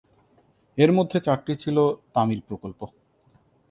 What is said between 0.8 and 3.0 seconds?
এর মধ্যে চারটি ছিল তামিল প্রকল্প।